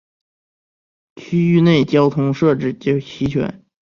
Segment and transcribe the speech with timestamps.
[1.17, 3.63] 区域内交通设置齐全。